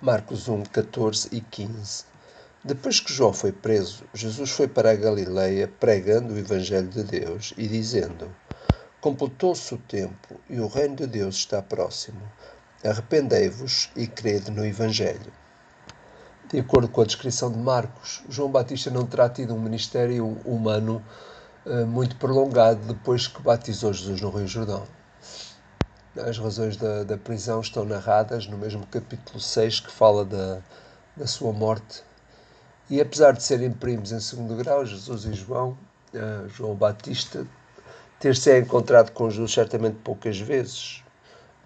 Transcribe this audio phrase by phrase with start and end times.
[0.00, 2.04] Marcos 1, 14 e 15
[2.62, 7.52] Depois que João foi preso, Jesus foi para a Galileia pregando o Evangelho de Deus
[7.58, 8.32] e dizendo:
[9.00, 12.22] Completou-se o tempo e o reino de Deus está próximo.
[12.84, 15.32] Arrependei-vos e crede no Evangelho.
[16.48, 21.04] De acordo com a descrição de Marcos, João Batista não terá tido um ministério humano
[21.66, 24.97] uh, muito prolongado depois que batizou Jesus no Rio Jordão.
[26.26, 30.58] As razões da, da prisão estão narradas no mesmo capítulo 6 que fala da,
[31.16, 32.02] da sua morte.
[32.90, 35.76] E apesar de serem primos em segundo grau, Jesus e João,
[36.14, 37.46] uh, João Batista,
[38.18, 41.04] ter-se encontrado com Jesus certamente poucas vezes.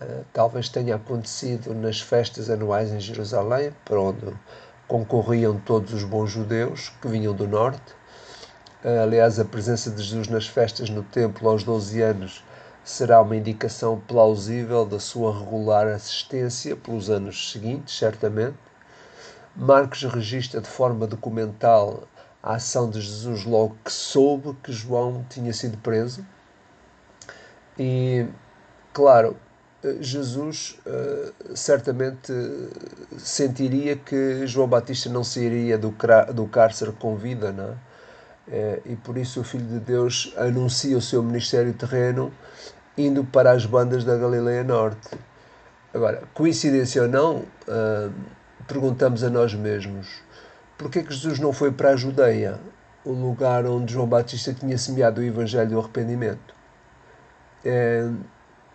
[0.00, 4.26] Uh, talvez tenha acontecido nas festas anuais em Jerusalém, para onde
[4.88, 7.92] concorriam todos os bons judeus que vinham do norte.
[8.84, 12.44] Uh, aliás, a presença de Jesus nas festas no templo aos 12 anos
[12.84, 18.56] será uma indicação plausível da sua regular assistência pelos anos seguintes, certamente.
[19.56, 22.04] Marcos registra de forma documental
[22.42, 26.24] a ação de Jesus logo que soube que João tinha sido preso.
[27.78, 28.26] E,
[28.92, 29.36] claro,
[30.00, 32.32] Jesus uh, certamente
[33.16, 35.94] sentiria que João Batista não sairia do,
[36.34, 37.93] do cárcere com vida, não é?
[38.46, 42.32] É, e por isso o Filho de Deus anuncia o seu ministério terreno
[42.96, 45.16] indo para as bandas da Galileia Norte.
[45.92, 48.12] Agora, coincidência ou não, uh,
[48.66, 50.22] perguntamos a nós mesmos:
[50.76, 52.58] por que Jesus não foi para a Judeia,
[53.04, 56.54] o lugar onde João Batista tinha semeado o Evangelho do arrependimento?
[57.64, 58.08] É,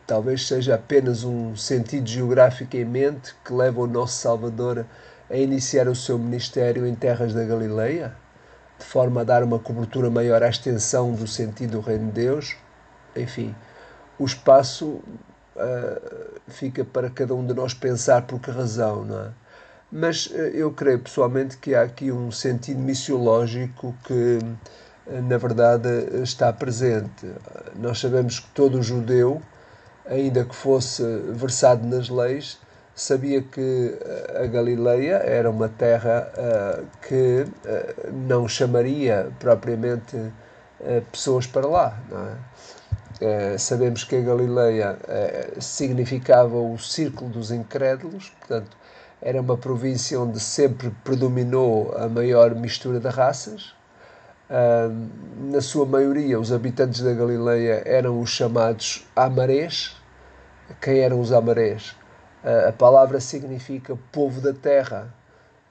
[0.07, 4.85] talvez seja apenas um sentido geográfico em mente que leva o nosso Salvador
[5.29, 8.15] a iniciar o seu ministério em terras da Galileia?
[8.80, 12.55] De forma a dar uma cobertura maior à extensão do sentido do reino de Deus.
[13.16, 13.53] Enfim,
[14.17, 14.86] o espaço
[15.55, 19.30] uh, fica para cada um de nós pensar por que razão, não é?
[19.91, 24.39] Mas uh, eu creio pessoalmente que há aqui um sentido missiológico que,
[25.08, 25.89] uh, na verdade,
[26.23, 27.30] está presente.
[27.76, 29.42] Nós sabemos que todo judeu,
[30.05, 31.03] ainda que fosse
[31.33, 32.58] versado nas leis,
[32.99, 41.02] sabia que eh, a Galileia era uma terra uh, que uh, não chamaria propriamente uh,
[41.09, 41.98] pessoas para lá.
[43.21, 43.58] É?
[43.58, 44.98] sabemos que a Galileia
[45.59, 48.77] significava o círculo dos incrédulos, portanto,
[49.21, 53.76] era uma província onde sempre predominou a maior mistura de raças.
[55.52, 59.98] na sua maioria, os habitantes da Galileia eram os chamados amarés.
[60.80, 61.98] Quem eram os amarés?
[62.44, 65.14] A palavra significa povo da terra.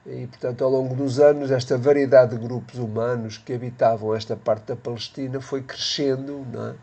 [0.05, 4.67] E, portanto, ao longo dos anos, esta variedade de grupos humanos que habitavam esta parte
[4.67, 6.73] da Palestina foi crescendo é?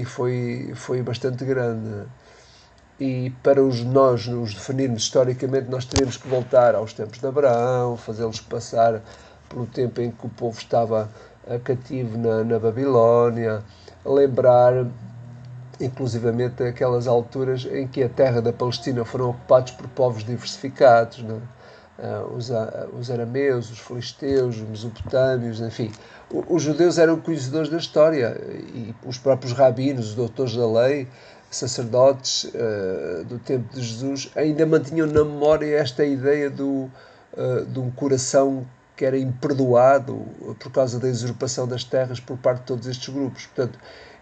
[0.00, 2.06] e foi, foi bastante grande.
[3.00, 7.96] E para os, nós nos definirmos historicamente, nós teríamos que voltar aos tempos de Abraão,
[7.96, 9.00] fazê-los passar
[9.48, 11.08] pelo tempo em que o povo estava
[11.64, 13.62] cativo na, na Babilónia,
[14.04, 14.84] lembrar
[15.80, 22.34] inclusivamente aquelas alturas em que a terra da Palestina foram ocupados por povos diversificados, uh,
[22.34, 22.50] os,
[22.98, 25.92] os arameus, os filisteus, os mesopotâmios, enfim.
[26.48, 28.36] Os judeus eram conhecedores da história
[28.74, 31.08] e os próprios rabinos, os doutores da lei,
[31.50, 36.90] sacerdotes uh, do tempo de Jesus, ainda mantinham na memória esta ideia do,
[37.72, 38.66] de um coração
[38.98, 40.26] que era imperdoado
[40.58, 43.46] por causa da usurpação das terras por parte de todos estes grupos.
[43.46, 43.78] Portanto,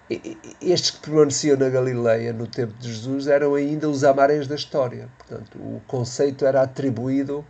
[0.08, 5.08] estes que permaneciam na Galileia no tempo de Jesus eram ainda os amarés da história.
[5.18, 7.40] Portanto, o conceito era atribuído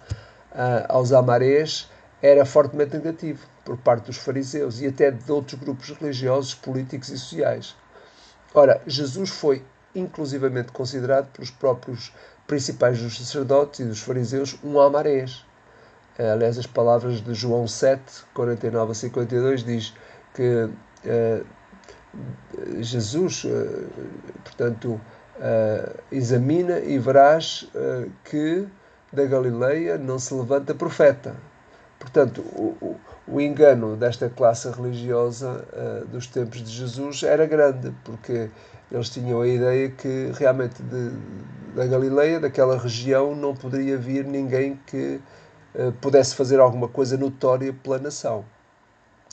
[0.53, 1.91] uh, aos amarés
[2.23, 7.19] era fortemente negativo por parte dos fariseus e até de outros grupos religiosos, políticos e
[7.19, 7.77] sociais.
[8.55, 9.63] Ora, Jesus foi
[9.95, 12.13] inclusivamente considerado pelos próprios
[12.47, 15.45] principais dos sacerdotes e dos fariseus um amarés.
[16.19, 18.03] Uh, aliás, as palavras de João 7,
[18.33, 19.95] 49 a 52 diz
[20.33, 21.47] que uh,
[22.81, 23.87] Jesus, eh,
[24.45, 25.01] portanto,
[25.41, 28.67] eh, examina e verás eh, que
[29.13, 31.35] da Galileia não se levanta profeta.
[31.99, 32.97] Portanto, o,
[33.27, 35.65] o engano desta classe religiosa
[36.13, 38.51] dos tempos de Jesus era grande, porque
[38.93, 41.11] eles tinham a ideia que realmente de,
[41.75, 45.21] da Galileia, daquela região, não poderia vir ninguém que
[46.01, 48.45] pudesse fazer alguma coisa notória pela nação.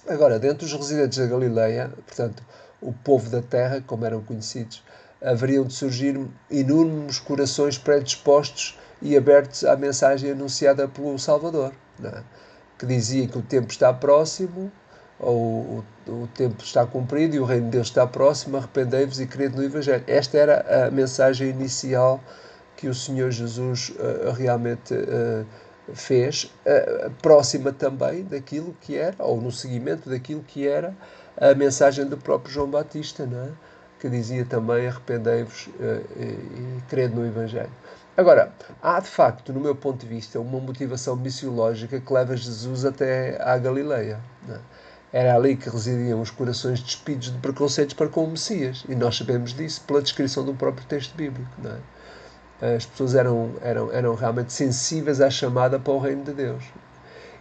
[0.08, 2.44] Agora, dentro dos residentes da Galileia, portanto,
[2.84, 4.84] o povo da terra, como eram conhecidos,
[5.22, 6.20] haveriam de surgir
[6.52, 12.22] inúmeros corações predispostos e abertos à mensagem anunciada pelo Salvador, é?
[12.78, 14.72] que dizia que o tempo está próximo,
[15.20, 19.26] ou o, o, tempo está cumprido e o reino de Deus está próximo, arrependei-vos e
[19.26, 20.04] crede no Evangelho.
[20.08, 22.22] Esta era a mensagem inicial
[22.76, 25.46] que o Senhor Jesus uh, realmente uh,
[25.94, 30.94] fez, uh, próxima também daquilo que era, ou no seguimento daquilo que era
[31.38, 33.50] a mensagem do próprio João Batista, não é?
[34.00, 37.72] que dizia também arrependei-vos e, e crede no Evangelho.
[38.16, 38.52] Agora,
[38.82, 43.42] há de facto, no meu ponto de vista, uma motivação missiológica que leva Jesus até
[43.42, 44.20] à Galileia.
[44.50, 44.60] É?
[45.12, 48.84] Era ali que residiam os corações despidos de preconceitos para com o Messias.
[48.88, 51.50] E nós sabemos disso pela descrição do próprio texto bíblico.
[52.62, 52.76] É?
[52.76, 56.64] As pessoas eram, eram, eram realmente sensíveis à chamada para o reino de Deus.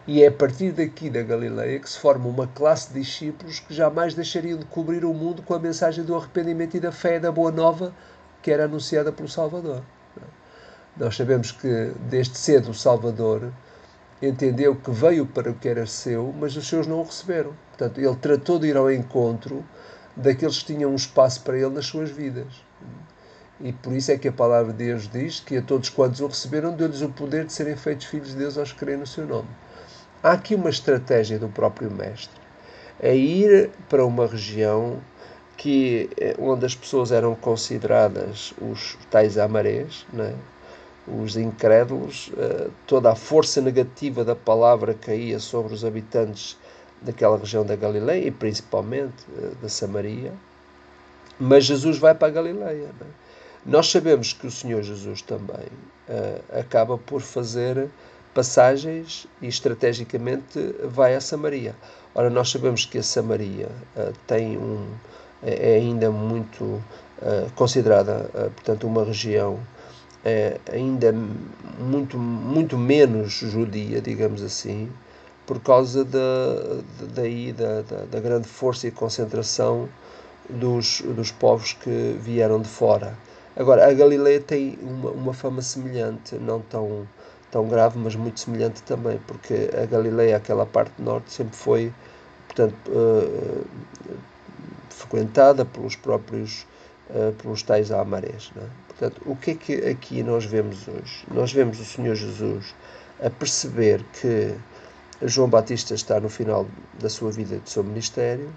[0.05, 3.73] E é a partir daqui da Galileia que se forma uma classe de discípulos que
[3.73, 7.21] jamais deixariam de cobrir o mundo com a mensagem do arrependimento e da fé e
[7.21, 7.95] da boa nova
[8.43, 9.81] que era anunciada pelo Salvador.
[10.97, 13.53] Nós sabemos que desde cedo o Salvador
[14.21, 17.53] entendeu que veio para o que era seu, mas os seus não o receberam.
[17.69, 19.65] Portanto, ele tratou de ir ao encontro
[20.17, 22.63] daqueles que tinham um espaço para ele nas suas vidas.
[23.61, 26.27] E por isso é que a palavra de Deus diz que a todos quantos o
[26.27, 29.25] receberam, deu-lhes o poder de serem feitos filhos de Deus aos que creem no seu
[29.25, 29.49] nome.
[30.23, 32.41] Há aqui uma estratégia do próprio Mestre,
[33.01, 35.01] é ir para uma região
[35.57, 40.33] que, eh, onde as pessoas eram consideradas os tais amarés, né?
[41.09, 46.57] os incrédulos, eh, toda a força negativa da palavra caía sobre os habitantes
[47.01, 50.33] daquela região da Galileia e principalmente eh, da Samaria.
[51.37, 52.91] Mas Jesus vai para a Galileia.
[53.01, 53.05] É?
[53.67, 55.67] Nós sabemos que o Senhor Jesus também
[56.09, 57.89] uh, acaba por fazer
[58.35, 61.75] passagens e estrategicamente vai a Samaria.
[62.15, 64.87] Ora, nós sabemos que a Samaria uh, tem um
[65.43, 69.59] é, é ainda muito uh, considerada, portanto, uma região
[70.73, 71.13] ainda
[71.81, 74.89] muito, muito menos judia, digamos assim,
[75.47, 76.19] por causa da,
[77.15, 79.89] daí da, da, da, grande força e concentração
[80.49, 83.17] dos, dos povos que vieram de fora.
[83.57, 87.07] Agora, a Galileia tem uma, uma fama semelhante, não tão,
[87.53, 91.93] tão grave, mas muito semelhante também, porque a Galileia, aquela parte norte, sempre foi,
[92.49, 93.67] portanto, uh,
[94.89, 96.67] frequentada pelos próprios,
[97.11, 98.51] uh, pelos tais amarés.
[98.57, 98.65] É?
[98.89, 101.27] Portanto, o que é que aqui nós vemos hoje?
[101.31, 102.75] Nós vemos o Senhor Jesus
[103.23, 104.55] a perceber que
[105.21, 106.67] João Batista está no final
[106.99, 108.51] da sua vida, do seu ministério.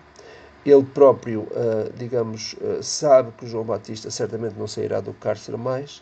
[0.66, 6.02] Ele próprio, uh, digamos, sabe que João Batista certamente não sairá do cárcere mais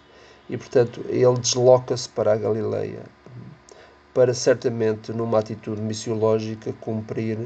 [0.49, 3.03] e, portanto, ele desloca-se para a Galileia
[4.13, 7.39] para certamente, numa atitude missiológica, cumprir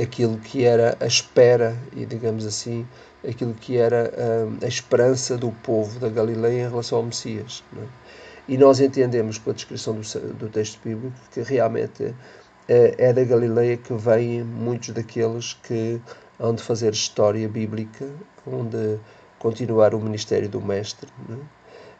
[0.00, 2.86] aquilo que era a espera e, digamos assim,
[3.26, 4.12] aquilo que era
[4.46, 7.62] hum, a esperança do povo da Galileia em relação ao Messias.
[7.76, 7.84] É?
[8.48, 12.14] E nós entendemos pela descrição do, do texto bíblico que realmente
[12.68, 16.00] é, é da Galileia que vêm muitos daqueles que
[16.38, 18.08] hão de fazer história bíblica,
[18.46, 18.98] onde
[19.40, 21.10] continuar o ministério do Mestre.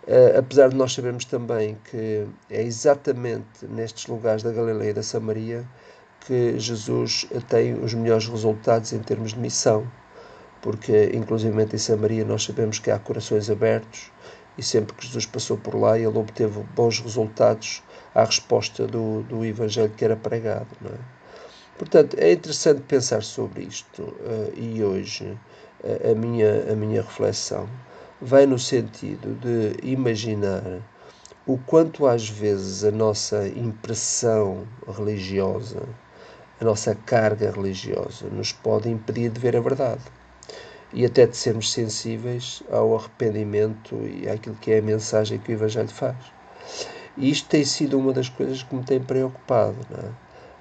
[0.06, 0.38] É?
[0.38, 5.64] apesar de nós sabermos também que é exatamente nestes lugares da Galileia e da Samaria
[6.26, 9.86] que Jesus tem os melhores resultados em termos de missão
[10.62, 14.10] porque inclusivamente em Samaria nós sabemos que há corações abertos
[14.56, 17.82] e sempre que Jesus passou por lá ele obteve bons resultados
[18.14, 20.68] à resposta do, do Evangelho que era pregado.
[20.80, 21.19] Não é?
[21.78, 25.36] Portanto, é interessante pensar sobre isto uh, e hoje
[25.82, 27.68] uh, a, minha, a minha reflexão
[28.20, 30.62] vai no sentido de imaginar
[31.46, 35.82] o quanto às vezes a nossa impressão religiosa,
[36.60, 40.02] a nossa carga religiosa, nos pode impedir de ver a verdade
[40.92, 45.54] e até de sermos sensíveis ao arrependimento e àquilo que é a mensagem que o
[45.54, 46.16] Evangelho faz.
[47.16, 49.76] E isto tem sido uma das coisas que me tem preocupado.
[49.92, 50.08] É?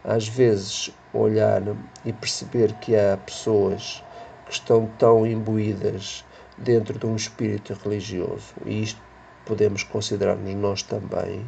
[0.03, 1.61] Às vezes, olhar
[2.05, 4.03] e perceber que há pessoas
[4.45, 6.23] que estão tão imbuídas
[6.57, 9.01] dentro de um espírito religioso, e isto
[9.45, 11.45] podemos considerar-nos nós também,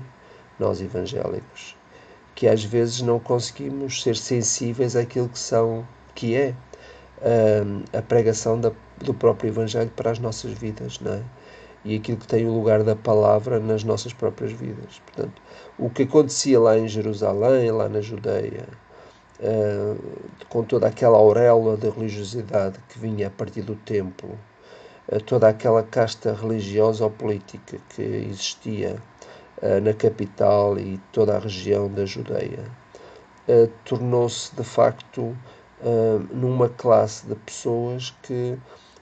[0.58, 1.75] nós evangélicos,
[2.34, 6.56] que às vezes não conseguimos ser sensíveis àquilo que são, que é
[7.22, 11.24] a, a pregação da, do próprio Evangelho para as nossas vidas, não é?
[11.84, 15.01] E aquilo que tem o lugar da palavra nas nossas próprias vidas.
[15.06, 15.41] Portanto,
[15.80, 18.68] o que acontecia lá em Jerusalém, lá na Judeia,
[20.50, 24.38] com toda aquela auréola de religiosidade que vinha a partir do templo,
[25.12, 28.98] uh, toda aquela casta religiosa ou política que existia
[29.62, 32.63] uh, na capital e toda a região da Judeia,
[33.83, 35.36] tornou-se de facto
[36.31, 38.57] numa classe de pessoas que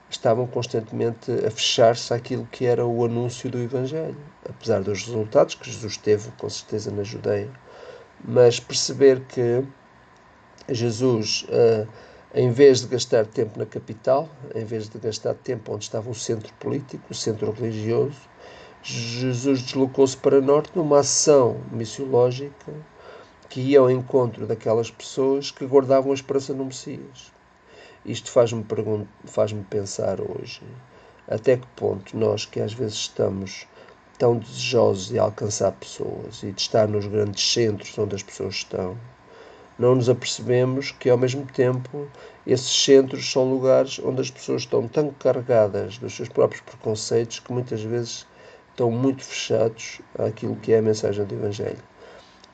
[0.08, 4.16] estavam constantemente a fechar-se àquilo que era o anúncio do Evangelho,
[4.48, 7.50] apesar dos resultados que Jesus teve, com certeza, na Judeia.
[8.24, 9.62] Mas perceber que
[10.74, 11.88] Jesus, uh,
[12.34, 16.14] em vez de gastar tempo na capital, em vez de gastar tempo onde estava o
[16.14, 18.20] centro político, o centro religioso,
[18.82, 22.72] Jesus deslocou-se para norte numa ação missiológica
[23.48, 27.32] que ia ao encontro daquelas pessoas que guardavam a esperança no Messias.
[28.06, 28.64] Isto faz-me
[29.26, 30.62] faz pensar hoje
[31.30, 33.66] até que ponto nós, que às vezes estamos
[34.18, 38.98] tão desejosos de alcançar pessoas e de estar nos grandes centros onde as pessoas estão,
[39.80, 42.06] não nos apercebemos que ao mesmo tempo
[42.46, 47.50] esses centros são lugares onde as pessoas estão tão carregadas dos seus próprios preconceitos que
[47.50, 48.26] muitas vezes
[48.68, 51.82] estão muito fechados àquilo que é a mensagem do Evangelho.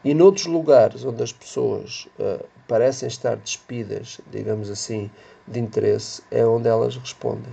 [0.04, 5.10] E noutros lugares onde as pessoas uh, parecem estar despidas, digamos assim,
[5.48, 7.52] de interesse, é onde elas respondem.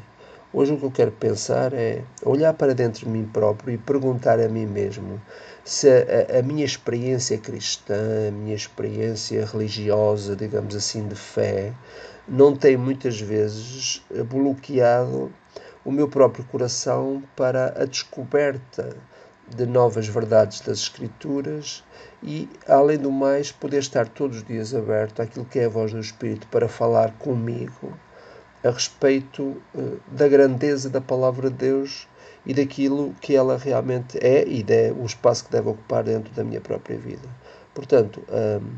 [0.54, 4.40] Hoje o que eu quero pensar é olhar para dentro de mim próprio e perguntar
[4.40, 5.20] a mim mesmo
[5.66, 11.74] se a, a, minha experiência cristã, a minha experiência religiosa, digamos assim, de fé,
[12.28, 15.32] não tem muitas vezes bloqueado
[15.86, 18.96] o meu próprio coração para a descoberta
[19.48, 21.84] de novas verdades das Escrituras
[22.22, 25.92] e, além do mais, poder estar todos os dias aberto àquilo que é a voz
[25.92, 27.94] do Espírito para falar comigo
[28.64, 32.08] a respeito uh, da grandeza da Palavra de Deus
[32.46, 36.44] e daquilo que ela realmente é e é o espaço que deve ocupar dentro da
[36.44, 37.28] minha própria vida.
[37.74, 38.76] Portanto, um,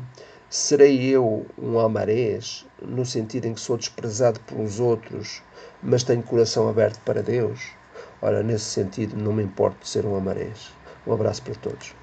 [0.48, 5.42] serei eu um amarés no sentido em que sou desprezado pelos outros
[5.82, 7.60] mas tenho coração aberto para Deus,
[8.20, 10.72] ora, nesse sentido, não me importo de ser um amarés.
[11.06, 11.94] Um abraço para todos.